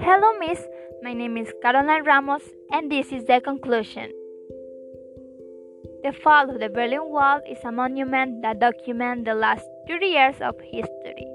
[0.00, 0.66] Hello, Miss.
[1.02, 4.10] My name is Carolina Ramos, and this is the conclusion.
[6.02, 10.34] The fall of the Berlin Wall is a monument that documents the last 30 years
[10.40, 11.28] of history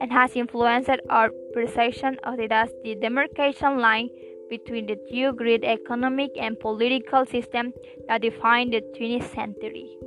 [0.00, 4.08] and has influenced our perception of it as the demarcation line
[4.48, 7.74] between the two great economic and political systems
[8.08, 9.98] that defined the 20th century.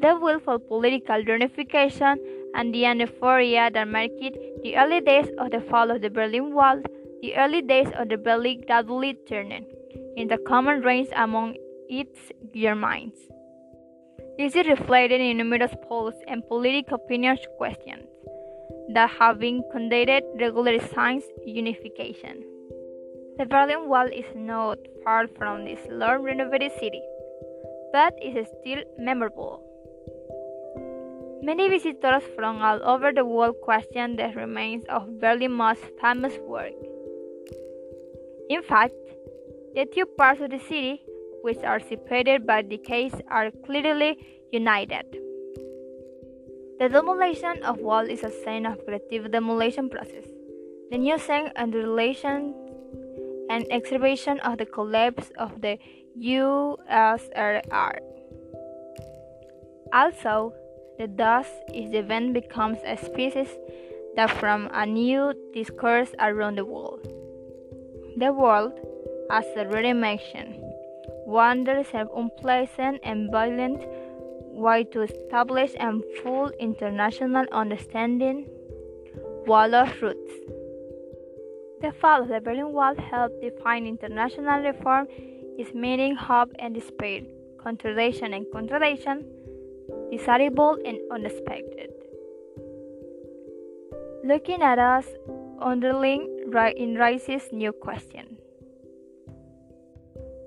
[0.00, 2.18] The will for political reunification
[2.54, 4.20] and the euphoria that marked
[4.62, 6.80] the early days of the fall of the Berlin Wall,
[7.22, 9.66] the early days of the Berlin gradually turned
[10.16, 11.56] the common reigns among
[11.88, 13.14] its Germans.
[14.36, 18.06] This is reflected in numerous polls and political opinion questions
[18.94, 22.44] that have been conducted regular since unification.
[23.38, 27.02] The Berlin Wall is not far from this long renovated city,
[27.92, 29.67] but is still memorable.
[31.40, 36.72] Many visitors from all over the world question the remains of Berlin's most famous work.
[38.50, 38.94] In fact,
[39.74, 41.00] the two parts of the city,
[41.42, 44.18] which are separated by decades, are clearly
[44.50, 45.06] united.
[46.78, 50.26] The demolition of wall is a sign of creative demolition process.
[50.90, 52.54] The new sign and the relation
[53.50, 55.78] and exacerbation of the collapse of the
[56.20, 57.98] USSR.
[59.92, 60.52] Also,
[60.98, 63.48] the dust is the event becomes a species
[64.16, 67.06] that from a new discourse around the world.
[68.16, 68.72] The world,
[69.30, 70.56] as already mentioned,
[71.24, 73.84] wanders an unpleasant and violent
[74.50, 78.48] way to establish a full international understanding
[79.46, 80.32] wall of roots.
[81.80, 85.06] The fall of the Berlin Wall helped define international reform,
[85.56, 87.20] its meaning, hope, and despair,
[87.62, 89.24] contradiction and contradiction,
[90.10, 91.90] desirable and unexpected.
[94.24, 95.06] Looking at us,
[95.60, 96.26] underlying
[96.76, 98.36] in raises new question.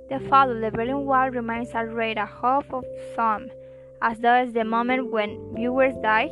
[0.10, 2.84] The fall of the Berlin Wall remains a ray of hope of
[3.16, 3.48] some
[4.02, 6.30] as does the moment when viewers die,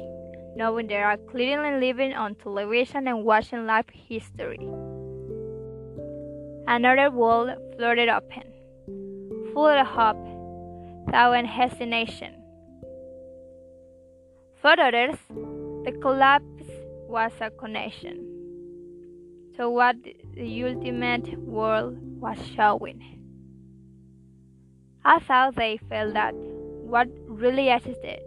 [0.55, 4.59] knowing they are clearly living on television and watching live history.
[6.67, 8.43] Another world floated open,
[9.53, 10.17] full of hope,
[11.05, 12.35] without hesitation.
[14.61, 15.15] For others,
[15.85, 16.43] the collapse
[17.07, 18.17] was a connection
[19.55, 19.95] to what
[20.33, 23.19] the ultimate world was showing.
[25.27, 28.19] Thought they felt that what really existed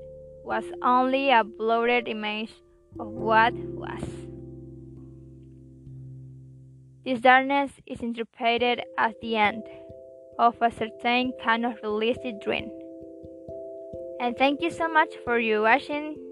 [0.42, 2.52] was only a blurred image
[2.98, 4.02] of what was.
[7.04, 9.64] This darkness is interpreted as the end
[10.38, 12.70] of a certain kind of realistic dream.
[14.22, 16.31] And thank you so much for your watching.